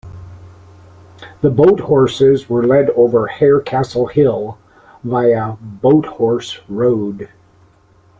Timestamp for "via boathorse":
5.03-6.59